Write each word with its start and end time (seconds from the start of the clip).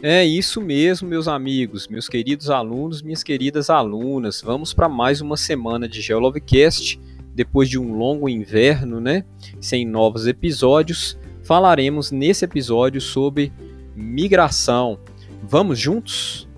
É 0.00 0.24
isso 0.24 0.60
mesmo, 0.60 1.08
meus 1.08 1.26
amigos, 1.26 1.88
meus 1.88 2.08
queridos 2.08 2.48
alunos, 2.50 3.02
minhas 3.02 3.24
queridas 3.24 3.68
alunas. 3.68 4.40
Vamos 4.40 4.72
para 4.72 4.88
mais 4.88 5.20
uma 5.20 5.36
semana 5.36 5.88
de 5.88 6.00
Geolovecast. 6.00 7.00
Depois 7.34 7.68
de 7.68 7.80
um 7.80 7.96
longo 7.98 8.28
inverno, 8.28 9.00
né? 9.00 9.24
Sem 9.60 9.84
novos 9.84 10.28
episódios, 10.28 11.18
falaremos 11.42 12.12
nesse 12.12 12.44
episódio 12.44 13.00
sobre 13.00 13.52
migração. 13.96 15.00
Vamos 15.42 15.80
juntos? 15.80 16.48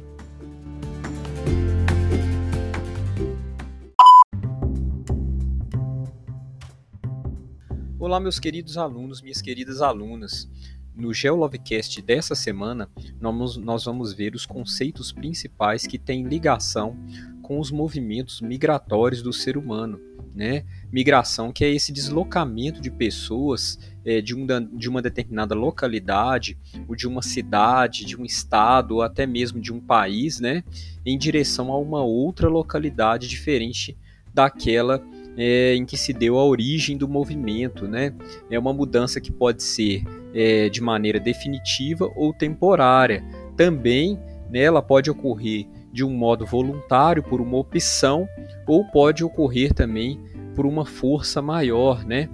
Olá, 7.99 8.21
meus 8.21 8.39
queridos 8.39 8.77
alunos, 8.77 9.23
minhas 9.23 9.41
queridas 9.41 9.81
alunas. 9.81 10.47
No 10.95 11.15
GeoLovecast 11.15 12.03
dessa 12.03 12.35
semana, 12.35 12.89
nós 13.21 13.85
vamos 13.85 14.13
ver 14.13 14.35
os 14.35 14.45
conceitos 14.45 15.13
principais 15.13 15.87
que 15.87 15.99
têm 15.99 16.25
ligação 16.25 16.97
com 17.43 17.59
os 17.59 17.71
movimentos 17.71 18.41
migratórios 18.41 19.23
do 19.23 19.33
ser 19.33 19.57
humano. 19.57 20.01
Né? 20.35 20.65
Migração, 20.93 21.53
que 21.53 21.65
é 21.65 21.71
esse 21.71 21.93
deslocamento 21.93 22.81
de 22.81 22.91
pessoas 22.91 23.79
é, 24.05 24.21
de, 24.21 24.37
um, 24.37 24.47
de 24.77 24.89
uma 24.89 25.03
determinada 25.03 25.55
localidade, 25.55 26.57
ou 26.87 26.95
de 26.95 27.09
uma 27.09 27.23
cidade, 27.23 28.05
de 28.05 28.17
um 28.17 28.25
estado, 28.25 28.97
ou 28.97 29.03
até 29.03 29.27
mesmo 29.27 29.61
de 29.61 29.73
um 29.73 29.81
país, 29.81 30.39
né? 30.39 30.63
em 31.05 31.19
direção 31.19 31.73
a 31.73 31.79
uma 31.79 32.03
outra 32.03 32.49
localidade 32.49 33.27
diferente 33.27 33.97
daquela 34.33 35.05
é, 35.37 35.75
em 35.75 35.85
que 35.85 35.97
se 35.97 36.13
deu 36.13 36.39
a 36.39 36.45
origem 36.45 36.97
do 36.97 37.09
movimento. 37.09 37.87
Né? 37.87 38.13
É 38.51 38.59
uma 38.59 38.73
mudança 38.73 39.21
que 39.21 39.33
pode 39.33 39.63
ser 39.63 40.03
é, 40.35 40.69
de 40.69 40.81
maneira 40.81 41.19
definitiva 41.19 42.11
ou 42.17 42.33
temporária. 42.33 43.25
Também 43.57 44.19
né, 44.51 44.61
ela 44.61 44.83
pode 44.83 45.11
ocorrer 45.11 45.67
de 45.93 46.05
um 46.05 46.11
modo 46.11 46.47
voluntário, 46.47 47.23
por 47.23 47.41
uma 47.41 47.57
opção, 47.57 48.29
ou 48.67 48.85
pode 48.85 49.25
ocorrer 49.25 49.75
também 49.75 50.21
por 50.55 50.65
uma 50.67 50.87
força 50.87 51.43
maior. 51.43 52.05
Né? 52.05 52.29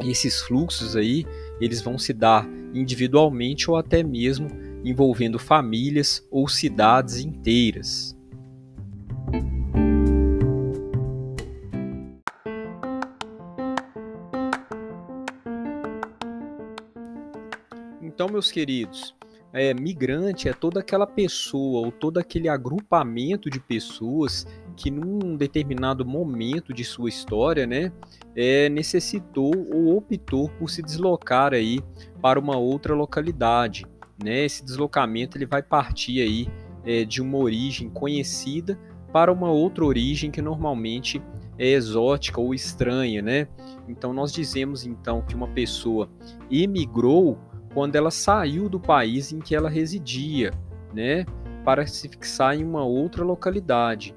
Esses 0.00 0.40
fluxos 0.40 0.96
aí 0.96 1.26
eles 1.60 1.80
vão 1.80 1.98
se 1.98 2.12
dar 2.12 2.48
individualmente 2.74 3.70
ou 3.70 3.76
até 3.76 4.02
mesmo 4.02 4.48
envolvendo 4.84 5.38
famílias 5.38 6.26
ou 6.30 6.48
cidades 6.48 7.18
inteiras. 7.18 8.15
Então, 18.16 18.30
meus 18.30 18.50
queridos, 18.50 19.14
é, 19.52 19.74
migrante 19.74 20.48
é 20.48 20.54
toda 20.54 20.80
aquela 20.80 21.06
pessoa 21.06 21.84
ou 21.84 21.92
todo 21.92 22.16
aquele 22.16 22.48
agrupamento 22.48 23.50
de 23.50 23.60
pessoas 23.60 24.46
que 24.74 24.90
num 24.90 25.36
determinado 25.36 26.02
momento 26.02 26.72
de 26.72 26.82
sua 26.82 27.10
história, 27.10 27.66
né, 27.66 27.92
é, 28.34 28.70
necessitou 28.70 29.52
ou 29.70 29.98
optou 29.98 30.48
por 30.58 30.70
se 30.70 30.82
deslocar 30.82 31.52
aí 31.52 31.78
para 32.22 32.40
uma 32.40 32.56
outra 32.56 32.94
localidade, 32.94 33.84
né? 34.24 34.46
Esse 34.46 34.64
deslocamento 34.64 35.36
ele 35.36 35.44
vai 35.44 35.62
partir 35.62 36.22
aí 36.22 36.48
é, 36.86 37.04
de 37.04 37.20
uma 37.20 37.36
origem 37.36 37.90
conhecida 37.90 38.80
para 39.12 39.30
uma 39.30 39.50
outra 39.50 39.84
origem 39.84 40.30
que 40.30 40.40
normalmente 40.40 41.20
é 41.58 41.68
exótica 41.68 42.40
ou 42.40 42.54
estranha, 42.54 43.20
né? 43.20 43.46
Então 43.86 44.14
nós 44.14 44.32
dizemos 44.32 44.86
então 44.86 45.20
que 45.20 45.34
uma 45.34 45.48
pessoa 45.48 46.08
emigrou 46.50 47.38
quando 47.76 47.94
ela 47.94 48.10
saiu 48.10 48.70
do 48.70 48.80
país 48.80 49.32
em 49.32 49.38
que 49.38 49.54
ela 49.54 49.68
residia, 49.68 50.50
né, 50.94 51.26
para 51.62 51.86
se 51.86 52.08
fixar 52.08 52.58
em 52.58 52.64
uma 52.64 52.82
outra 52.82 53.22
localidade. 53.22 54.14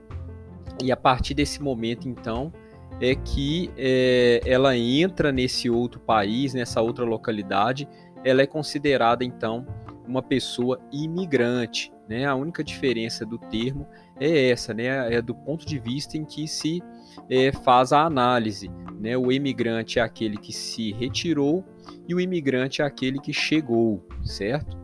E 0.82 0.94
a 0.94 0.96
partir 0.96 1.34
desse 1.34 1.62
momento, 1.62 2.08
então, 2.08 2.54
é 3.02 3.14
que 3.16 3.70
é, 3.76 4.40
ela 4.46 4.78
entra 4.78 5.30
nesse 5.30 5.70
outro 5.70 6.00
país, 6.00 6.54
nessa 6.54 6.82
outra 6.82 7.04
localidade, 7.04 7.86
ela 8.24 8.42
é 8.42 8.48
considerada 8.48 9.26
então 9.26 9.68
uma 10.08 10.24
pessoa 10.24 10.80
imigrante. 10.90 11.92
Né? 12.08 12.24
A 12.26 12.36
única 12.36 12.64
diferença 12.64 13.26
do 13.26 13.38
termo 13.38 13.86
é 14.20 14.50
essa, 14.50 14.74
né? 14.74 15.14
é 15.14 15.22
do 15.22 15.34
ponto 15.34 15.66
de 15.66 15.80
vista 15.80 16.18
em 16.18 16.26
que 16.26 16.48
se 16.48 16.82
é, 17.30 17.52
faz 17.52 17.94
a 17.94 18.04
análise. 18.04 18.70
Né? 19.00 19.18
O 19.18 19.32
imigrante 19.32 20.00
é 20.00 20.02
aquele 20.02 20.38
que 20.38 20.52
se 20.52 20.92
retirou 20.94 21.64
e 22.08 22.14
o 22.14 22.20
imigrante 22.20 22.82
é 22.82 22.86
aquele 22.86 23.20
que 23.20 23.32
chegou, 23.32 24.06
certo? 24.24 24.78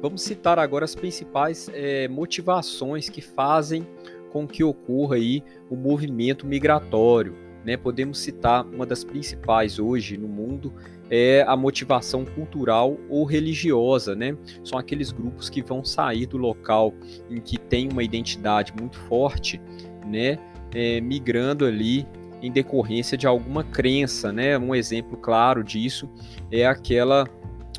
Vamos 0.00 0.20
citar 0.20 0.58
agora 0.58 0.84
as 0.84 0.94
principais 0.94 1.70
é, 1.72 2.06
motivações 2.08 3.08
que 3.08 3.22
fazem 3.22 3.86
com 4.30 4.46
que 4.46 4.62
ocorra 4.62 5.16
aí 5.16 5.42
o 5.70 5.76
movimento 5.76 6.46
migratório. 6.46 7.34
Né? 7.64 7.76
Podemos 7.76 8.18
citar 8.18 8.66
uma 8.66 8.84
das 8.84 9.02
principais 9.02 9.78
hoje 9.78 10.16
no 10.16 10.28
mundo 10.28 10.72
é 11.10 11.44
a 11.46 11.56
motivação 11.56 12.24
cultural 12.24 12.98
ou 13.08 13.24
religiosa, 13.24 14.14
né? 14.14 14.36
São 14.64 14.78
aqueles 14.78 15.12
grupos 15.12 15.50
que 15.50 15.62
vão 15.62 15.84
sair 15.84 16.26
do 16.26 16.36
local 16.36 16.94
em 17.30 17.40
que 17.40 17.58
tem 17.58 17.88
uma 17.90 18.02
identidade 18.02 18.72
muito 18.78 18.98
forte, 19.00 19.60
né? 20.06 20.38
É, 20.74 21.00
migrando 21.00 21.66
ali 21.66 22.06
em 22.42 22.50
decorrência 22.50 23.16
de 23.16 23.26
alguma 23.26 23.62
crença, 23.62 24.32
né? 24.32 24.58
Um 24.58 24.74
exemplo 24.74 25.16
claro 25.16 25.62
disso 25.62 26.08
é 26.50 26.66
aquela 26.66 27.28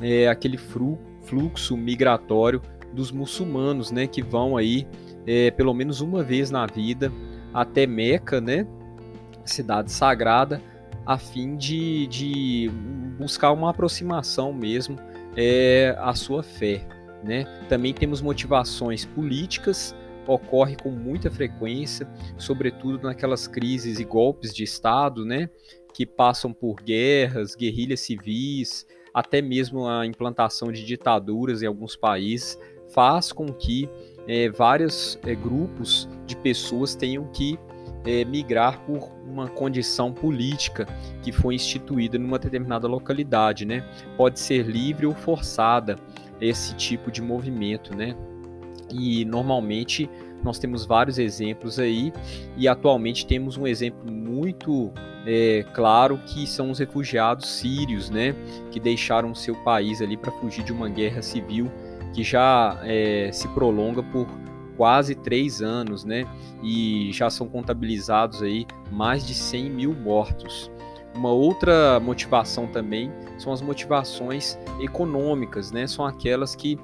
é, 0.02 0.28
aquele 0.28 0.58
fluxo 0.58 1.76
migratório 1.76 2.62
dos 2.94 3.12
muçulmanos, 3.12 3.92
né? 3.92 4.08
Que 4.08 4.22
vão 4.22 4.56
aí 4.56 4.88
é, 5.26 5.50
pelo 5.52 5.74
menos 5.74 6.00
uma 6.00 6.24
vez 6.24 6.52
na 6.52 6.66
vida 6.66 7.12
até 7.54 7.88
Meca, 7.88 8.40
né? 8.40 8.68
Cidade 9.46 9.92
sagrada 9.92 10.62
a 11.06 11.18
fim 11.18 11.56
de, 11.56 12.08
de 12.08 12.72
buscar 13.18 13.52
uma 13.52 13.70
aproximação 13.70 14.52
mesmo 14.52 14.98
é, 15.38 15.96
à 16.00 16.14
sua 16.16 16.42
fé. 16.42 16.86
Né? 17.24 17.46
Também 17.70 17.94
temos 17.94 18.22
motivações 18.22 19.06
políticas, 19.06 19.96
ocorre 20.28 20.76
com 20.76 20.90
muita 20.90 21.30
frequência, 21.30 22.08
sobretudo 22.38 23.04
naquelas 23.04 23.48
crises 23.48 24.00
e 24.00 24.04
golpes 24.04 24.54
de 24.54 24.64
Estado, 24.64 25.24
né? 25.24 25.50
que 25.94 26.06
passam 26.06 26.52
por 26.52 26.82
guerras, 26.82 27.56
guerrilhas 27.56 28.02
civis, 28.02 28.86
até 29.14 29.42
mesmo 29.42 29.88
a 29.88 30.06
implantação 30.06 30.72
de 30.72 30.84
ditaduras 30.84 31.62
em 31.62 31.68
alguns 31.68 31.96
países, 31.96 32.60
faz 32.90 33.32
com 33.32 33.54
que 33.54 33.90
é, 34.28 34.50
vários 34.50 35.18
é, 35.24 35.36
grupos 35.36 36.10
de 36.26 36.36
pessoas 36.36 36.96
tenham 36.96 37.26
que 37.32 37.58
é, 38.06 38.24
migrar 38.24 38.80
por 38.82 39.12
uma 39.26 39.48
condição 39.48 40.14
política 40.14 40.88
que 41.22 41.32
foi 41.32 41.56
instituída 41.56 42.18
numa 42.18 42.38
determinada 42.38 42.88
localidade, 42.88 43.66
né? 43.66 43.84
Pode 44.16 44.40
ser 44.40 44.66
livre 44.66 45.06
ou 45.06 45.14
forçada 45.14 45.98
esse 46.40 46.76
tipo 46.76 47.12
de 47.12 47.22
movimento, 47.22 47.96
né? 47.96 48.16
E 48.92 49.26
normalmente 49.26 50.10
nós 50.44 50.60
temos 50.60 50.86
vários 50.86 51.18
exemplos 51.18 51.80
aí 51.80 52.14
e 52.56 52.68
atualmente 52.68 53.26
temos 53.26 53.58
um 53.58 53.66
exemplo 53.66 54.12
muito 54.12 54.92
é, 55.26 55.66
claro 55.74 56.20
que 56.20 56.46
são 56.46 56.70
os 56.70 56.78
refugiados 56.78 57.50
sírios, 57.50 58.12
né? 58.12 58.36
Que 58.72 58.80
deixaram 58.80 59.34
seu 59.34 59.56
país 59.56 60.02
ali 60.02 60.16
para 60.16 60.32
fugir 60.34 60.64
de 60.64 60.72
uma 60.72 60.88
guerra 60.88 61.22
civil 61.22 61.72
que 62.14 62.24
já 62.24 62.80
é, 62.84 63.30
se 63.34 63.48
prolonga 63.50 64.04
por 64.04 64.28
quase 64.78 65.16
três 65.16 65.62
anos, 65.62 66.04
né? 66.04 66.26
E 66.64 67.12
já 67.12 67.30
são 67.30 67.48
contabilizados 67.48 68.42
aí 68.42 68.66
mais 68.92 69.26
de 69.26 69.34
100 69.34 69.70
mil 69.70 69.94
mortos. 69.94 70.72
Uma 71.16 71.32
outra 71.32 72.00
motivação 72.00 72.68
também 72.68 73.12
são 73.38 73.54
as 73.54 73.62
motivações 73.62 74.58
econômicas, 74.82 75.72
né? 75.72 75.88
São 75.88 76.06
aquelas 76.06 76.56
que 76.56 76.78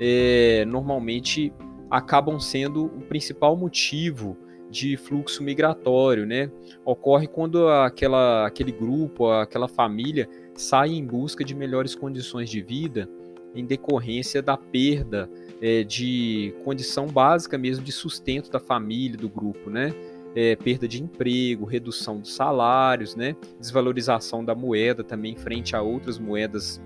é, 0.00 0.64
normalmente 0.66 1.52
acabam 1.90 2.40
sendo 2.40 2.86
o 2.86 3.00
principal 3.02 3.56
motivo 3.56 4.36
de 4.68 4.96
fluxo 4.96 5.42
migratório, 5.42 6.26
né? 6.26 6.50
Ocorre 6.84 7.28
quando 7.28 7.68
aquela, 7.68 8.46
aquele 8.46 8.72
grupo, 8.72 9.30
aquela 9.30 9.68
família 9.68 10.28
sai 10.54 10.90
em 10.90 11.06
busca 11.06 11.44
de 11.44 11.54
melhores 11.54 11.94
condições 11.94 12.50
de 12.50 12.60
vida 12.60 13.08
em 13.54 13.64
decorrência 13.64 14.42
da 14.42 14.56
perda 14.56 15.30
é, 15.60 15.82
de 15.82 16.54
condição 16.64 17.06
básica 17.06 17.56
mesmo 17.56 17.84
de 17.84 17.92
sustento 17.92 18.50
da 18.50 18.60
família, 18.60 19.16
do 19.16 19.28
grupo, 19.28 19.70
né? 19.70 19.94
É, 20.34 20.54
perda 20.54 20.86
de 20.86 21.02
emprego, 21.02 21.64
redução 21.64 22.20
dos 22.20 22.34
salários, 22.34 23.16
né? 23.16 23.34
desvalorização 23.58 24.44
da 24.44 24.54
moeda 24.54 25.02
também 25.02 25.34
frente 25.34 25.74
a 25.74 25.80
outras 25.80 26.18
moedas 26.18 26.78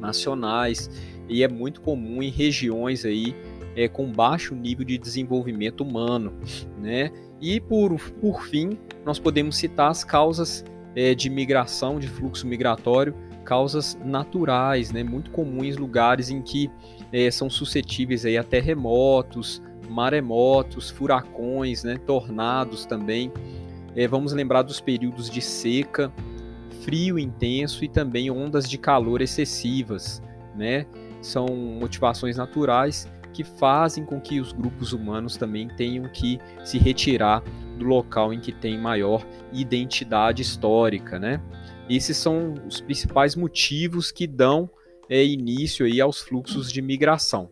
nacionais 0.00 0.88
e 1.28 1.42
é 1.42 1.48
muito 1.48 1.80
comum 1.80 2.22
em 2.22 2.30
regiões 2.30 3.04
aí 3.04 3.34
é, 3.76 3.88
com 3.88 4.10
baixo 4.10 4.54
nível 4.54 4.84
de 4.84 4.96
desenvolvimento 4.96 5.82
humano, 5.82 6.32
né? 6.80 7.10
E 7.40 7.60
por, 7.60 7.98
por 8.20 8.42
fim, 8.44 8.78
nós 9.04 9.18
podemos 9.18 9.56
citar 9.56 9.90
as 9.90 10.02
causas 10.02 10.64
é, 10.96 11.14
de 11.14 11.30
migração, 11.30 12.00
de 12.00 12.08
fluxo 12.08 12.46
migratório, 12.46 13.14
causas 13.48 13.98
naturais, 14.04 14.92
né? 14.92 15.02
Muito 15.02 15.30
comuns 15.30 15.78
lugares 15.78 16.28
em 16.28 16.42
que 16.42 16.70
é, 17.10 17.30
são 17.30 17.48
suscetíveis 17.48 18.26
aí 18.26 18.36
a 18.36 18.44
terremotos, 18.44 19.62
maremotos, 19.88 20.90
furacões, 20.90 21.82
né? 21.82 21.96
Tornados 21.96 22.84
também. 22.84 23.32
É, 23.96 24.06
vamos 24.06 24.34
lembrar 24.34 24.60
dos 24.60 24.82
períodos 24.82 25.30
de 25.30 25.40
seca, 25.40 26.12
frio 26.82 27.18
intenso 27.18 27.82
e 27.82 27.88
também 27.88 28.30
ondas 28.30 28.68
de 28.68 28.76
calor 28.76 29.22
excessivas, 29.22 30.22
né? 30.54 30.84
São 31.22 31.46
motivações 31.46 32.36
naturais 32.36 33.10
que 33.32 33.42
fazem 33.42 34.04
com 34.04 34.20
que 34.20 34.40
os 34.40 34.52
grupos 34.52 34.92
humanos 34.92 35.38
também 35.38 35.68
tenham 35.68 36.06
que 36.10 36.38
se 36.66 36.76
retirar 36.76 37.42
do 37.78 37.86
local 37.86 38.30
em 38.30 38.40
que 38.40 38.52
tem 38.52 38.76
maior 38.76 39.24
identidade 39.54 40.42
histórica, 40.42 41.18
né? 41.18 41.40
Esses 41.88 42.18
são 42.18 42.52
os 42.66 42.82
principais 42.82 43.34
motivos 43.34 44.12
que 44.12 44.26
dão 44.26 44.70
é, 45.08 45.24
início 45.24 45.86
aí 45.86 46.02
aos 46.02 46.20
fluxos 46.20 46.70
de 46.70 46.82
migração. 46.82 47.50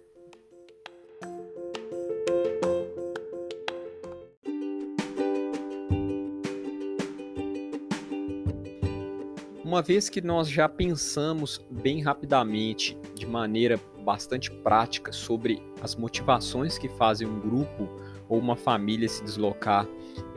Uma 9.65 9.81
vez 9.81 10.11
que 10.11 10.21
nós 10.21 10.51
já 10.51 10.69
pensamos 10.69 11.65
bem 11.71 12.03
rapidamente, 12.03 12.97
de 13.15 13.27
maneira 13.27 13.81
bastante 14.05 14.51
prática, 14.51 15.13
sobre 15.13 15.63
as 15.81 15.97
motivações 15.97 16.77
que 16.77 16.91
fazem 16.91 17.27
um 17.27 17.41
grupo 17.41 17.89
ou 18.29 18.39
uma 18.39 18.57
família 18.57 19.09
se 19.09 19.23
deslocar 19.23 19.87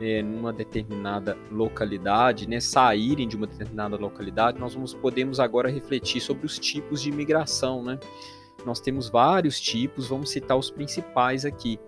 é, 0.00 0.22
numa 0.22 0.52
determinada 0.52 1.36
localidade, 1.50 2.48
né, 2.48 2.60
saírem 2.60 3.26
de 3.26 3.36
uma 3.36 3.46
determinada 3.46 3.96
localidade, 3.96 4.58
nós 4.58 4.74
vamos, 4.74 4.94
podemos 4.94 5.40
agora 5.40 5.70
refletir 5.70 6.20
sobre 6.20 6.46
os 6.46 6.58
tipos 6.58 7.02
de 7.02 7.08
imigração. 7.08 7.82
Né? 7.82 7.98
Nós 8.64 8.80
temos 8.80 9.08
vários 9.08 9.60
tipos, 9.60 10.08
vamos 10.08 10.30
citar 10.30 10.56
os 10.56 10.70
principais 10.70 11.44
aqui. 11.44 11.78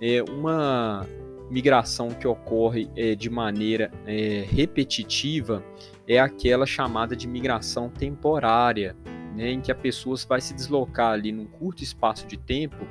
É, 0.00 0.22
uma 0.28 1.06
migração 1.50 2.08
que 2.08 2.26
ocorre 2.26 2.90
é, 2.96 3.14
de 3.14 3.30
maneira 3.30 3.90
é, 4.04 4.44
repetitiva 4.48 5.64
é 6.06 6.18
aquela 6.18 6.66
chamada 6.66 7.16
de 7.16 7.26
migração 7.26 7.88
temporária, 7.88 8.96
né, 9.34 9.50
em 9.52 9.60
que 9.60 9.70
a 9.70 9.74
pessoa 9.74 10.16
vai 10.28 10.40
se 10.40 10.54
deslocar 10.54 11.12
ali 11.12 11.32
num 11.32 11.46
curto 11.46 11.82
espaço 11.82 12.26
de 12.26 12.36
tempo 12.36 12.86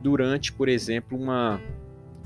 durante, 0.00 0.52
por 0.52 0.68
exemplo, 0.68 1.18
uma, 1.18 1.60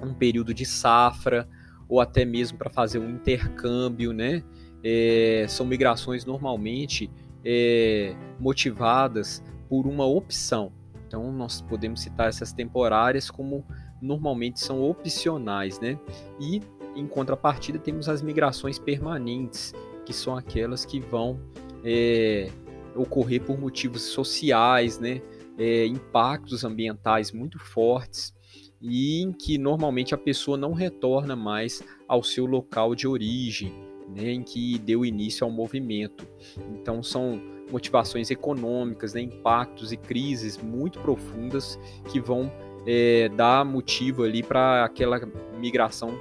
um 0.03 0.15
período 0.15 0.53
de 0.55 0.65
safra 0.65 1.49
ou 1.89 2.01
até 2.01 2.25
mesmo 2.25 2.57
para 2.57 2.71
fazer 2.71 2.99
um 2.99 3.11
intercâmbio, 3.11 4.13
né? 4.13 4.43
É, 4.83 5.45
são 5.49 5.67
migrações 5.67 6.25
normalmente 6.25 7.11
é, 7.45 8.15
motivadas 8.39 9.43
por 9.69 9.87
uma 9.87 10.07
opção. 10.07 10.73
Então, 11.07 11.33
nós 11.33 11.61
podemos 11.61 12.01
citar 12.01 12.29
essas 12.29 12.53
temporárias 12.53 13.31
como 13.31 13.67
normalmente 14.01 14.61
são 14.61 14.83
opcionais, 14.83 15.81
né? 15.81 15.99
E 16.41 16.61
em 16.95 17.07
contrapartida 17.07 17.79
temos 17.79 18.09
as 18.09 18.23
migrações 18.23 18.79
permanentes, 18.79 19.75
que 20.07 20.13
são 20.13 20.37
aquelas 20.37 20.85
que 20.85 21.01
vão 21.01 21.41
é, 21.85 22.51
ocorrer 22.95 23.43
por 23.43 23.59
motivos 23.59 24.03
sociais, 24.03 24.99
né? 24.99 25.21
É, 25.59 25.85
impactos 25.87 26.65
ambientais 26.65 27.33
muito 27.33 27.59
fortes 27.59 28.33
e 28.81 29.21
em 29.23 29.33
que 29.33 29.59
normalmente 29.59 30.15
a 30.15 30.19
pessoa 30.19 30.57
não 30.57 30.73
retorna 30.73 31.37
mais 31.37 31.83
ao 32.09 32.23
seu 32.23 32.47
local 32.47 32.95
de 32.95 33.07
origem, 33.07 33.73
né, 34.09 34.31
em 34.33 34.43
que 34.43 34.79
deu 34.79 35.05
início 35.05 35.45
ao 35.45 35.51
movimento. 35.51 36.27
Então 36.73 37.03
são 37.03 37.41
motivações 37.71 38.31
econômicas, 38.31 39.15
né, 39.15 39.21
impactos 39.21 39.93
e 39.93 39.97
crises 39.97 40.59
muito 40.59 40.99
profundas 41.01 41.79
que 42.11 42.21
vão 42.21 42.51
é, 42.87 43.29
dar 43.29 43.65
motivo 43.65 44.25
ali 44.25 44.43
para 44.43 44.85
aquela 44.85 45.21
migração 45.59 46.19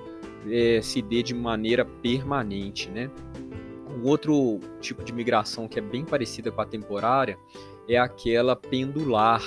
é, 0.50 0.82
se 0.82 1.02
dê 1.02 1.24
de 1.24 1.34
maneira 1.34 1.86
permanente, 1.86 2.90
né? 2.90 3.10
Um 3.90 4.08
outro 4.08 4.60
tipo 4.80 5.04
de 5.04 5.12
migração 5.12 5.68
que 5.68 5.80
é 5.80 5.82
bem 5.82 6.06
parecida 6.06 6.52
com 6.52 6.62
a 6.62 6.66
temporária 6.66 7.38
é 7.88 7.98
aquela 7.98 8.56
pendular. 8.56 9.42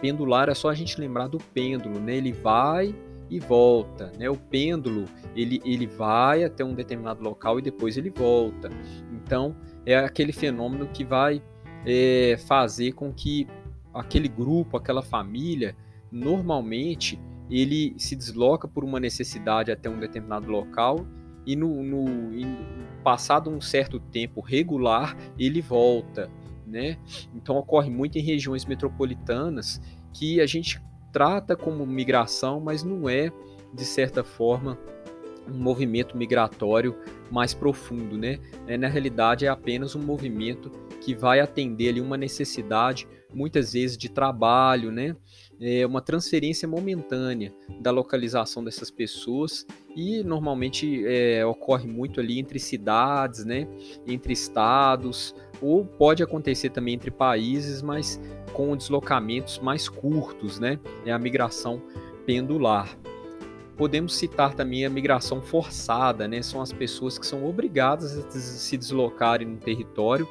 Pendular 0.00 0.48
é 0.48 0.54
só 0.54 0.68
a 0.68 0.74
gente 0.74 1.00
lembrar 1.00 1.28
do 1.28 1.38
pêndulo, 1.38 1.98
né? 2.00 2.16
Ele 2.16 2.32
vai 2.32 2.94
e 3.28 3.38
volta, 3.38 4.12
né? 4.18 4.28
O 4.28 4.36
pêndulo 4.36 5.04
ele, 5.36 5.60
ele 5.64 5.86
vai 5.86 6.42
até 6.44 6.64
um 6.64 6.74
determinado 6.74 7.22
local 7.22 7.58
e 7.58 7.62
depois 7.62 7.96
ele 7.96 8.10
volta. 8.10 8.68
Então 9.12 9.56
é 9.86 9.96
aquele 9.96 10.32
fenômeno 10.32 10.88
que 10.88 11.04
vai 11.04 11.42
é, 11.86 12.36
fazer 12.46 12.92
com 12.92 13.12
que 13.12 13.46
aquele 13.94 14.28
grupo, 14.28 14.76
aquela 14.76 15.02
família 15.02 15.76
normalmente 16.10 17.18
ele 17.48 17.94
se 17.98 18.14
desloca 18.14 18.68
por 18.68 18.84
uma 18.84 19.00
necessidade 19.00 19.70
até 19.70 19.88
um 19.88 19.98
determinado 19.98 20.50
local 20.50 21.06
e 21.46 21.56
no, 21.56 21.82
no 21.82 22.30
passado 23.02 23.50
um 23.50 23.60
certo 23.60 23.98
tempo 23.98 24.40
regular 24.40 25.16
ele 25.38 25.60
volta, 25.60 26.30
né? 26.70 26.96
Então 27.34 27.56
ocorre 27.56 27.90
muito 27.90 28.16
em 28.16 28.22
regiões 28.22 28.64
metropolitanas 28.64 29.80
que 30.12 30.40
a 30.40 30.46
gente 30.46 30.80
trata 31.12 31.56
como 31.56 31.84
migração, 31.86 32.60
mas 32.60 32.82
não 32.82 33.08
é 33.08 33.32
de 33.72 33.84
certa 33.84 34.24
forma 34.24 34.78
um 35.48 35.58
movimento 35.58 36.16
migratório 36.16 36.96
mais 37.30 37.54
profundo, 37.54 38.16
né? 38.16 38.38
É, 38.66 38.76
na 38.76 38.88
realidade 38.88 39.46
é 39.46 39.48
apenas 39.48 39.94
um 39.94 40.02
movimento 40.02 40.70
que 41.00 41.14
vai 41.14 41.40
atender 41.40 41.88
ali 41.88 42.00
uma 42.00 42.16
necessidade, 42.16 43.08
muitas 43.32 43.72
vezes 43.72 43.96
de 43.96 44.08
trabalho, 44.08 44.90
né? 44.90 45.16
É 45.60 45.86
uma 45.86 46.00
transferência 46.00 46.68
momentânea 46.68 47.52
da 47.80 47.90
localização 47.90 48.62
dessas 48.62 48.90
pessoas 48.90 49.66
e 49.96 50.22
normalmente 50.22 51.04
é, 51.06 51.44
ocorre 51.44 51.86
muito 51.86 52.20
ali 52.20 52.38
entre 52.38 52.58
cidades, 52.58 53.44
né? 53.44 53.66
Entre 54.06 54.32
estados, 54.32 55.34
ou 55.60 55.84
pode 55.84 56.22
acontecer 56.22 56.70
também 56.70 56.94
entre 56.94 57.10
países, 57.10 57.82
mas 57.82 58.20
com 58.52 58.76
deslocamentos 58.76 59.58
mais 59.58 59.88
curtos, 59.88 60.58
né? 60.58 60.78
É 61.04 61.12
a 61.12 61.18
migração 61.18 61.82
pendular. 62.26 62.88
Podemos 63.76 64.14
citar 64.14 64.54
também 64.54 64.84
a 64.84 64.90
migração 64.90 65.40
forçada, 65.40 66.28
né? 66.28 66.42
São 66.42 66.60
as 66.60 66.72
pessoas 66.72 67.18
que 67.18 67.26
são 67.26 67.46
obrigadas 67.46 68.18
a 68.18 68.30
se 68.30 68.76
deslocarem 68.76 69.48
no 69.48 69.56
território 69.56 70.28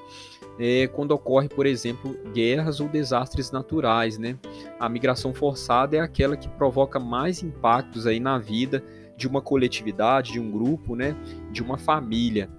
é, 0.59 0.87
quando 0.87 1.11
ocorre, 1.11 1.47
por 1.47 1.65
exemplo, 1.65 2.17
guerras 2.33 2.81
ou 2.81 2.89
desastres 2.89 3.49
naturais, 3.49 4.17
né? 4.17 4.37
A 4.77 4.89
migração 4.89 5.33
forçada 5.33 5.95
é 5.95 6.01
aquela 6.01 6.35
que 6.35 6.49
provoca 6.49 6.99
mais 6.99 7.41
impactos 7.41 8.05
aí 8.05 8.19
na 8.19 8.37
vida 8.37 8.83
de 9.15 9.25
uma 9.25 9.41
coletividade, 9.41 10.33
de 10.33 10.39
um 10.39 10.51
grupo, 10.51 10.97
né? 10.97 11.15
De 11.49 11.63
uma 11.63 11.77
família. 11.77 12.49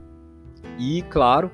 E, 0.78 1.02
claro, 1.02 1.50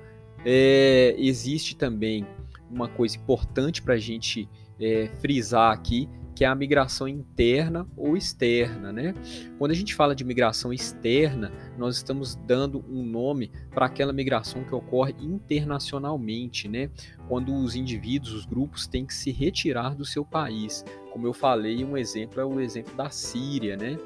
é, 0.48 1.16
existe 1.18 1.74
também 1.74 2.24
uma 2.70 2.86
coisa 2.86 3.16
importante 3.16 3.82
para 3.82 3.94
a 3.94 3.98
gente 3.98 4.48
é, 4.80 5.08
frisar 5.18 5.72
aqui, 5.72 6.08
que 6.36 6.44
é 6.44 6.46
a 6.46 6.54
migração 6.54 7.08
interna 7.08 7.88
ou 7.96 8.14
externa, 8.14 8.92
né? 8.92 9.14
Quando 9.58 9.70
a 9.70 9.74
gente 9.74 9.94
fala 9.94 10.14
de 10.14 10.22
migração 10.22 10.70
externa, 10.70 11.50
nós 11.78 11.96
estamos 11.96 12.36
dando 12.36 12.84
um 12.90 13.02
nome 13.02 13.50
para 13.70 13.86
aquela 13.86 14.12
migração 14.12 14.62
que 14.62 14.74
ocorre 14.74 15.14
internacionalmente, 15.18 16.68
né? 16.68 16.90
Quando 17.26 17.54
os 17.54 17.74
indivíduos, 17.74 18.34
os 18.34 18.44
grupos 18.44 18.86
têm 18.86 19.06
que 19.06 19.14
se 19.14 19.32
retirar 19.32 19.94
do 19.94 20.04
seu 20.04 20.26
país. 20.26 20.84
Como 21.10 21.26
eu 21.26 21.32
falei, 21.32 21.82
um 21.82 21.96
exemplo 21.96 22.38
é 22.38 22.44
o 22.44 22.60
exemplo 22.60 22.94
da 22.94 23.08
Síria, 23.08 23.74
né? 23.74 23.98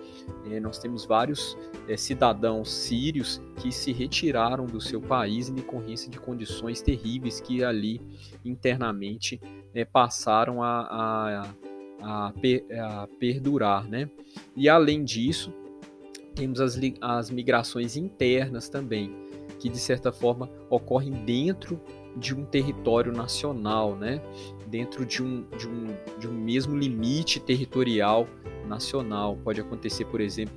É, 0.48 0.60
nós 0.60 0.78
temos 0.78 1.04
vários 1.04 1.58
é, 1.88 1.96
cidadãos 1.96 2.72
sírios 2.72 3.42
que 3.60 3.72
se 3.72 3.92
retiraram 3.92 4.66
do 4.66 4.80
seu 4.80 5.00
país 5.00 5.48
em 5.48 5.54
decorrência 5.54 6.08
de 6.08 6.20
condições 6.20 6.80
terríveis 6.80 7.40
que 7.40 7.64
ali 7.64 8.00
internamente 8.44 9.40
é, 9.74 9.84
passaram 9.84 10.62
a, 10.62 11.42
a 11.42 11.69
a, 12.02 12.28
a 12.28 13.08
perdurar, 13.18 13.88
né? 13.88 14.08
E 14.56 14.68
além 14.68 15.04
disso, 15.04 15.52
temos 16.34 16.60
as, 16.60 16.78
as 17.00 17.30
migrações 17.30 17.96
internas 17.96 18.68
também, 18.68 19.12
que 19.58 19.68
de 19.68 19.78
certa 19.78 20.12
forma 20.12 20.48
ocorrem 20.68 21.12
dentro 21.24 21.80
de 22.16 22.34
um 22.34 22.44
território 22.44 23.12
nacional, 23.12 23.94
né? 23.94 24.20
dentro 24.70 25.04
de 25.04 25.22
um, 25.22 25.44
de, 25.58 25.68
um, 25.68 25.86
de 26.18 26.28
um 26.28 26.32
mesmo 26.32 26.76
limite 26.76 27.40
territorial 27.40 28.26
nacional. 28.66 29.36
Pode 29.42 29.60
acontecer, 29.60 30.04
por 30.06 30.20
exemplo, 30.20 30.54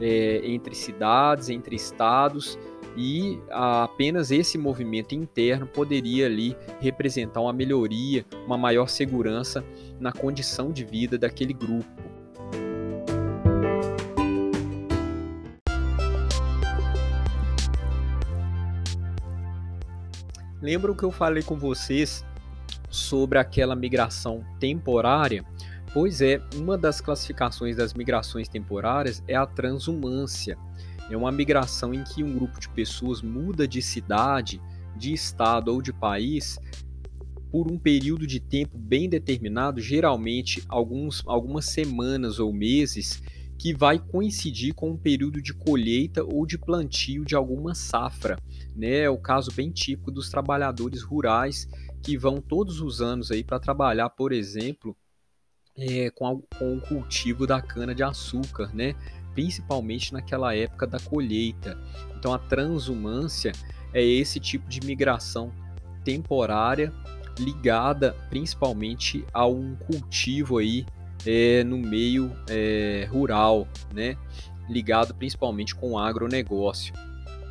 é, 0.00 0.40
entre 0.44 0.74
cidades, 0.74 1.50
entre 1.50 1.76
estados 1.76 2.58
e 2.96 3.38
apenas 3.50 4.30
esse 4.30 4.58
movimento 4.58 5.14
interno 5.14 5.66
poderia 5.66 6.26
ali 6.26 6.56
representar 6.80 7.40
uma 7.40 7.52
melhoria, 7.52 8.24
uma 8.46 8.58
maior 8.58 8.88
segurança 8.88 9.64
na 9.98 10.12
condição 10.12 10.72
de 10.72 10.84
vida 10.84 11.18
daquele 11.18 11.52
grupo. 11.52 12.10
Lembram 20.60 20.94
que 20.94 21.04
eu 21.04 21.10
falei 21.10 21.42
com 21.42 21.56
vocês 21.56 22.24
sobre 22.90 23.38
aquela 23.38 23.74
migração 23.74 24.44
temporária? 24.58 25.44
Pois 25.92 26.20
é, 26.20 26.40
uma 26.54 26.78
das 26.78 27.00
classificações 27.00 27.76
das 27.76 27.94
migrações 27.94 28.48
temporárias 28.48 29.22
é 29.26 29.34
a 29.34 29.46
transumância. 29.46 30.56
É 31.10 31.16
uma 31.16 31.32
migração 31.32 31.92
em 31.92 32.04
que 32.04 32.22
um 32.22 32.34
grupo 32.34 32.60
de 32.60 32.68
pessoas 32.68 33.20
muda 33.20 33.66
de 33.66 33.82
cidade, 33.82 34.60
de 34.96 35.12
estado 35.12 35.72
ou 35.72 35.82
de 35.82 35.92
país 35.92 36.58
por 37.50 37.70
um 37.70 37.78
período 37.78 38.26
de 38.26 38.38
tempo 38.38 38.78
bem 38.78 39.08
determinado, 39.08 39.80
geralmente 39.80 40.62
alguns, 40.68 41.22
algumas 41.26 41.66
semanas 41.66 42.38
ou 42.38 42.52
meses, 42.52 43.20
que 43.58 43.74
vai 43.74 43.98
coincidir 43.98 44.72
com 44.72 44.90
um 44.90 44.96
período 44.96 45.42
de 45.42 45.52
colheita 45.52 46.24
ou 46.24 46.46
de 46.46 46.56
plantio 46.56 47.24
de 47.24 47.34
alguma 47.34 47.74
safra. 47.74 48.38
Né? 48.74 49.00
É 49.00 49.10
o 49.10 49.18
caso 49.18 49.50
bem 49.52 49.70
típico 49.70 50.10
dos 50.10 50.30
trabalhadores 50.30 51.02
rurais 51.02 51.68
que 52.02 52.16
vão 52.16 52.40
todos 52.40 52.80
os 52.80 53.02
anos 53.02 53.30
aí 53.30 53.44
para 53.44 53.58
trabalhar, 53.58 54.08
por 54.10 54.32
exemplo, 54.32 54.96
é, 55.76 56.08
com, 56.10 56.26
a, 56.26 56.58
com 56.58 56.76
o 56.76 56.80
cultivo 56.80 57.46
da 57.46 57.60
cana 57.60 57.94
de 57.94 58.02
açúcar, 58.02 58.74
né? 58.74 58.94
Principalmente 59.34 60.12
naquela 60.12 60.54
época 60.54 60.86
da 60.86 60.98
colheita. 60.98 61.78
Então 62.16 62.32
a 62.32 62.38
transumância 62.38 63.52
é 63.92 64.02
esse 64.02 64.38
tipo 64.38 64.68
de 64.68 64.80
migração 64.86 65.52
temporária 66.04 66.92
ligada 67.38 68.14
principalmente 68.28 69.24
a 69.32 69.46
um 69.46 69.74
cultivo 69.76 70.58
aí 70.58 70.84
é, 71.26 71.64
no 71.64 71.78
meio 71.78 72.32
é, 72.48 73.08
rural, 73.10 73.66
né? 73.92 74.16
ligado 74.68 75.14
principalmente 75.14 75.74
com 75.74 75.92
o 75.92 75.98
agronegócio. 75.98 76.94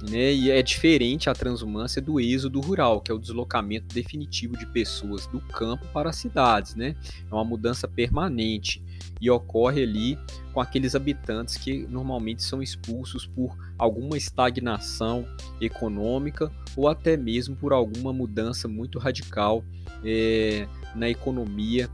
Né? 0.09 0.33
E 0.33 0.51
é 0.51 0.61
diferente 0.61 1.29
a 1.29 1.33
transumância 1.33 2.01
do 2.01 2.19
êxodo 2.19 2.61
rural, 2.61 3.01
que 3.01 3.11
é 3.11 3.13
o 3.13 3.19
deslocamento 3.19 3.93
definitivo 3.93 4.55
de 4.55 4.65
pessoas 4.65 5.27
do 5.27 5.41
campo 5.41 5.85
para 5.93 6.09
as 6.09 6.15
cidades. 6.15 6.75
Né? 6.75 6.95
É 7.29 7.33
uma 7.33 7.43
mudança 7.43 7.87
permanente 7.87 8.81
e 9.19 9.29
ocorre 9.29 9.83
ali 9.83 10.17
com 10.53 10.61
aqueles 10.61 10.95
habitantes 10.95 11.57
que 11.57 11.85
normalmente 11.87 12.43
são 12.43 12.61
expulsos 12.61 13.25
por 13.25 13.57
alguma 13.77 14.17
estagnação 14.17 15.25
econômica 15.59 16.51
ou 16.75 16.87
até 16.87 17.17
mesmo 17.17 17.55
por 17.55 17.73
alguma 17.73 18.13
mudança 18.13 18.67
muito 18.67 18.97
radical 18.99 19.63
é, 20.03 20.67
na 20.95 21.09
economia 21.09 21.89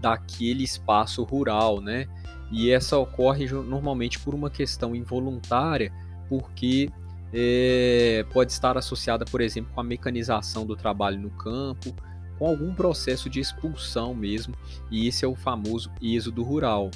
daquele 0.00 0.62
espaço 0.62 1.22
rural, 1.24 1.80
né? 1.80 2.06
E 2.52 2.70
essa 2.70 2.96
ocorre 2.96 3.46
normalmente 3.46 4.20
por 4.20 4.34
uma 4.34 4.48
questão 4.48 4.94
involuntária, 4.94 5.92
porque 6.28 6.90
é, 7.32 8.24
pode 8.32 8.52
estar 8.52 8.76
associada, 8.76 9.24
por 9.24 9.40
exemplo, 9.40 9.72
com 9.74 9.80
a 9.80 9.84
mecanização 9.84 10.66
do 10.66 10.76
trabalho 10.76 11.18
no 11.18 11.30
campo, 11.30 11.94
com 12.38 12.46
algum 12.46 12.74
processo 12.74 13.28
de 13.28 13.40
expulsão 13.40 14.14
mesmo, 14.14 14.54
e 14.90 15.06
esse 15.06 15.24
é 15.24 15.28
o 15.28 15.34
famoso 15.34 15.90
êxodo 16.00 16.42
rural. 16.42 16.90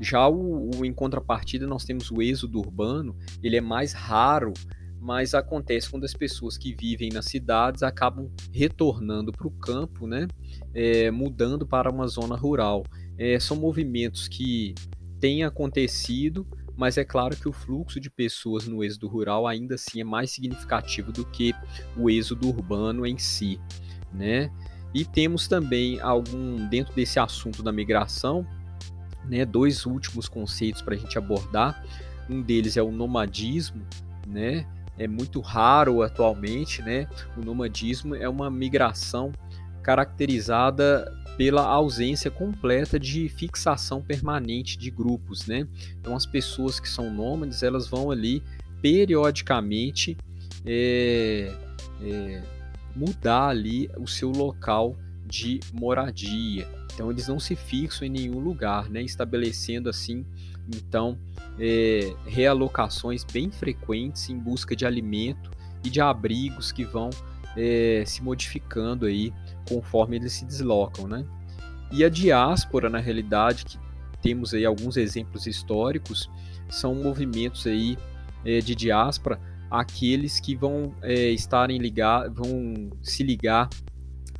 Já 0.00 0.28
o, 0.28 0.70
o, 0.76 0.84
em 0.84 0.92
contrapartida 0.92 1.66
nós 1.66 1.84
temos 1.84 2.10
o 2.10 2.22
êxodo 2.22 2.58
urbano, 2.58 3.16
ele 3.42 3.56
é 3.56 3.60
mais 3.60 3.92
raro, 3.92 4.52
mas 5.00 5.34
acontece 5.34 5.90
quando 5.90 6.04
as 6.04 6.12
pessoas 6.12 6.56
que 6.56 6.74
vivem 6.74 7.10
nas 7.10 7.26
cidades 7.26 7.82
acabam 7.82 8.30
retornando 8.52 9.32
para 9.32 9.46
o 9.46 9.50
campo, 9.50 10.06
né? 10.06 10.26
É, 10.74 11.10
mudando 11.10 11.66
para 11.66 11.90
uma 11.90 12.06
zona 12.08 12.36
rural. 12.36 12.84
É, 13.16 13.38
são 13.38 13.56
movimentos 13.56 14.26
que 14.26 14.74
têm 15.20 15.44
acontecido, 15.44 16.46
mas 16.78 16.96
é 16.96 17.04
claro 17.04 17.36
que 17.36 17.48
o 17.48 17.52
fluxo 17.52 17.98
de 17.98 18.08
pessoas 18.08 18.68
no 18.68 18.84
êxodo 18.84 19.08
rural 19.08 19.48
ainda 19.48 19.74
assim 19.74 20.00
é 20.00 20.04
mais 20.04 20.30
significativo 20.30 21.10
do 21.10 21.24
que 21.24 21.52
o 21.96 22.08
êxodo 22.08 22.48
urbano 22.48 23.04
em 23.04 23.18
si, 23.18 23.60
né? 24.12 24.48
E 24.94 25.04
temos 25.04 25.48
também 25.48 26.00
algum 26.00 26.68
dentro 26.68 26.94
desse 26.94 27.18
assunto 27.18 27.64
da 27.64 27.72
migração, 27.72 28.46
né, 29.24 29.44
dois 29.44 29.84
últimos 29.84 30.28
conceitos 30.28 30.80
para 30.80 30.94
a 30.94 30.96
gente 30.96 31.18
abordar. 31.18 31.84
Um 32.30 32.40
deles 32.40 32.76
é 32.76 32.82
o 32.82 32.92
nomadismo, 32.92 33.84
né? 34.26 34.64
é 34.98 35.06
muito 35.06 35.40
raro 35.40 36.02
atualmente, 36.02 36.82
né? 36.82 37.08
O 37.36 37.40
nomadismo 37.40 38.14
é 38.14 38.28
uma 38.28 38.50
migração 38.50 39.32
caracterizada 39.88 41.10
pela 41.38 41.62
ausência 41.62 42.30
completa 42.30 43.00
de 43.00 43.26
fixação 43.26 44.02
permanente 44.02 44.76
de 44.76 44.90
grupos, 44.90 45.46
né? 45.46 45.66
Então 45.98 46.14
as 46.14 46.26
pessoas 46.26 46.78
que 46.78 46.86
são 46.86 47.10
nômades 47.10 47.62
elas 47.62 47.88
vão 47.88 48.10
ali 48.10 48.42
periodicamente 48.82 50.14
é, 50.66 51.50
é, 52.02 52.42
mudar 52.94 53.48
ali 53.48 53.88
o 53.96 54.06
seu 54.06 54.28
local 54.30 54.94
de 55.24 55.58
moradia. 55.72 56.68
Então 56.92 57.10
eles 57.10 57.26
não 57.26 57.40
se 57.40 57.56
fixam 57.56 58.06
em 58.06 58.10
nenhum 58.10 58.40
lugar, 58.40 58.90
né? 58.90 59.00
Estabelecendo 59.00 59.88
assim 59.88 60.26
então, 60.68 61.18
é, 61.58 62.12
realocações 62.26 63.24
bem 63.24 63.50
frequentes 63.50 64.28
em 64.28 64.38
busca 64.38 64.76
de 64.76 64.84
alimento 64.84 65.50
e 65.82 65.88
de 65.88 65.98
abrigos 65.98 66.70
que 66.70 66.84
vão 66.84 67.08
é, 67.56 68.04
se 68.06 68.22
modificando 68.22 69.06
aí 69.06 69.32
conforme 69.68 70.16
eles 70.16 70.32
se 70.32 70.44
deslocam, 70.44 71.06
né? 71.06 71.24
E 71.90 72.04
a 72.04 72.08
diáspora, 72.08 72.90
na 72.90 72.98
realidade, 72.98 73.64
que 73.64 73.78
temos 74.20 74.52
aí 74.52 74.64
alguns 74.64 74.96
exemplos 74.96 75.46
históricos, 75.46 76.30
são 76.68 76.94
movimentos 76.94 77.66
aí 77.66 77.96
é, 78.44 78.58
de 78.60 78.74
diáspora, 78.74 79.40
aqueles 79.70 80.40
que 80.40 80.54
vão 80.54 80.94
é, 81.02 81.30
estarem 81.30 81.78
ligar, 81.78 82.28
vão 82.30 82.90
se 83.02 83.22
ligar 83.22 83.68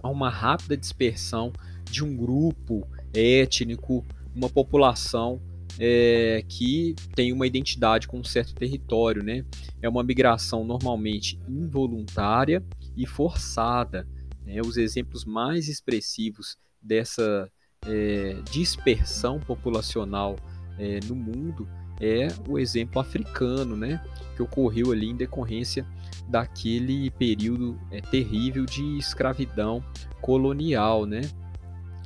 a 0.02 0.08
uma 0.08 0.30
rápida 0.30 0.76
dispersão 0.76 1.52
de 1.90 2.04
um 2.04 2.16
grupo 2.16 2.86
étnico, 3.14 4.04
uma 4.34 4.48
população 4.48 5.40
é, 5.78 6.44
que 6.48 6.94
tem 7.14 7.32
uma 7.32 7.46
identidade 7.46 8.08
com 8.08 8.18
um 8.18 8.24
certo 8.24 8.54
território, 8.54 9.22
né? 9.22 9.44
É 9.80 9.88
uma 9.88 10.02
migração 10.02 10.64
normalmente 10.64 11.38
involuntária 11.48 12.62
e 12.96 13.06
forçada. 13.06 14.06
Né? 14.48 14.60
Os 14.62 14.78
exemplos 14.78 15.26
mais 15.26 15.68
expressivos 15.68 16.56
dessa 16.82 17.50
é, 17.86 18.40
dispersão 18.50 19.38
populacional 19.38 20.36
é, 20.78 21.00
no 21.06 21.14
mundo 21.14 21.68
é 22.00 22.28
o 22.48 22.58
exemplo 22.58 23.00
africano, 23.00 23.76
né? 23.76 24.02
Que 24.36 24.42
ocorreu 24.42 24.92
ali 24.92 25.08
em 25.08 25.16
decorrência 25.16 25.84
daquele 26.28 27.10
período 27.10 27.78
é, 27.90 28.00
terrível 28.00 28.64
de 28.64 28.96
escravidão 28.96 29.84
colonial, 30.20 31.04
né? 31.04 31.22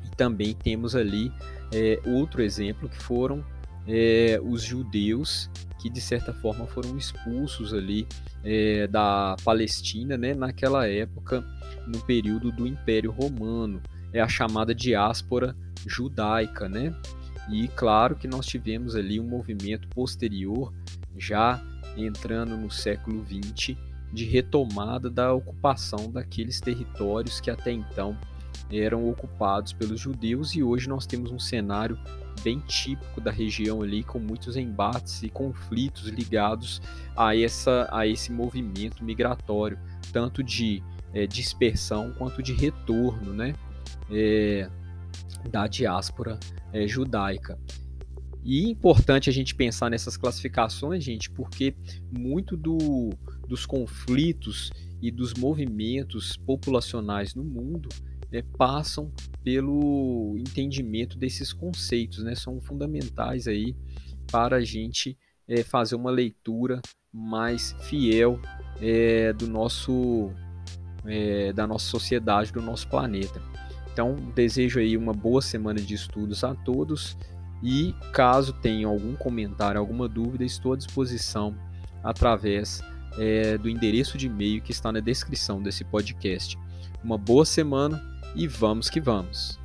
E 0.04 0.16
também 0.16 0.54
temos 0.54 0.96
ali 0.96 1.30
é, 1.72 2.00
outro 2.06 2.42
exemplo 2.42 2.88
que 2.88 2.96
foram 2.96 3.44
é, 3.86 4.40
os 4.42 4.62
judeus 4.62 5.50
que 5.82 5.90
de 5.90 6.00
certa 6.00 6.32
forma 6.32 6.64
foram 6.66 6.96
expulsos 6.96 7.74
ali 7.74 8.06
é, 8.44 8.86
da 8.86 9.34
Palestina, 9.44 10.16
né, 10.16 10.32
naquela 10.32 10.86
época, 10.86 11.44
no 11.88 12.00
período 12.02 12.52
do 12.52 12.68
Império 12.68 13.10
Romano, 13.10 13.82
é 14.12 14.20
a 14.20 14.28
chamada 14.28 14.72
diáspora 14.72 15.56
judaica, 15.84 16.68
né? 16.68 16.94
E 17.50 17.66
claro 17.66 18.14
que 18.14 18.28
nós 18.28 18.46
tivemos 18.46 18.94
ali 18.94 19.18
um 19.18 19.26
movimento 19.26 19.88
posterior, 19.88 20.72
já 21.18 21.60
entrando 21.96 22.56
no 22.56 22.70
século 22.70 23.24
XX, 23.26 23.76
de 24.12 24.24
retomada 24.24 25.10
da 25.10 25.32
ocupação 25.32 26.10
daqueles 26.12 26.60
territórios 26.60 27.40
que 27.40 27.50
até 27.50 27.72
então 27.72 28.16
eram 28.72 29.08
ocupados 29.08 29.72
pelos 29.72 30.00
judeus 30.00 30.54
e 30.54 30.62
hoje 30.62 30.88
nós 30.88 31.06
temos 31.06 31.30
um 31.30 31.38
cenário 31.38 31.98
bem 32.42 32.58
típico 32.60 33.20
da 33.20 33.30
região 33.30 33.82
ali, 33.82 34.02
com 34.02 34.18
muitos 34.18 34.56
embates 34.56 35.22
e 35.22 35.28
conflitos 35.28 36.08
ligados 36.08 36.80
a, 37.16 37.36
essa, 37.36 37.88
a 37.92 38.06
esse 38.06 38.32
movimento 38.32 39.04
migratório, 39.04 39.78
tanto 40.12 40.42
de 40.42 40.82
é, 41.12 41.26
dispersão 41.26 42.12
quanto 42.12 42.42
de 42.42 42.52
retorno 42.52 43.32
né, 43.32 43.54
é, 44.10 44.68
da 45.50 45.66
diáspora 45.66 46.38
é, 46.72 46.86
judaica. 46.86 47.58
E 48.44 48.64
é 48.64 48.68
importante 48.70 49.30
a 49.30 49.32
gente 49.32 49.54
pensar 49.54 49.88
nessas 49.88 50.16
classificações, 50.16 51.04
gente, 51.04 51.30
porque 51.30 51.74
muito 52.10 52.56
do, 52.56 53.10
dos 53.46 53.64
conflitos 53.64 54.72
e 55.00 55.10
dos 55.10 55.34
movimentos 55.34 56.36
populacionais 56.38 57.34
no 57.34 57.44
mundo 57.44 57.88
é, 58.32 58.42
passam 58.56 59.12
pelo 59.44 60.36
entendimento 60.38 61.18
desses 61.18 61.52
conceitos, 61.52 62.24
né? 62.24 62.34
São 62.34 62.60
fundamentais 62.60 63.46
aí 63.46 63.76
para 64.30 64.56
a 64.56 64.60
gente 64.60 65.18
é, 65.46 65.62
fazer 65.62 65.94
uma 65.94 66.10
leitura 66.10 66.80
mais 67.12 67.76
fiel 67.82 68.40
é, 68.80 69.32
do 69.32 69.46
nosso 69.46 70.30
é, 71.04 71.52
da 71.52 71.66
nossa 71.66 71.86
sociedade, 71.86 72.52
do 72.52 72.62
nosso 72.62 72.88
planeta. 72.88 73.42
Então, 73.92 74.14
desejo 74.34 74.80
aí 74.80 74.96
uma 74.96 75.12
boa 75.12 75.42
semana 75.42 75.80
de 75.80 75.94
estudos 75.94 76.44
a 76.44 76.54
todos 76.54 77.16
e 77.62 77.94
caso 78.12 78.52
tenham 78.54 78.90
algum 78.90 79.14
comentário, 79.14 79.78
alguma 79.78 80.08
dúvida, 80.08 80.44
estou 80.44 80.72
à 80.72 80.76
disposição 80.76 81.54
através 82.02 82.82
é, 83.18 83.58
do 83.58 83.68
endereço 83.68 84.16
de 84.16 84.26
e-mail 84.26 84.62
que 84.62 84.72
está 84.72 84.90
na 84.90 85.00
descrição 85.00 85.62
desse 85.62 85.84
podcast. 85.84 86.58
Uma 87.04 87.18
boa 87.18 87.44
semana 87.44 88.02
e 88.34 88.46
vamos 88.46 88.88
que 88.88 89.00
vamos! 89.00 89.61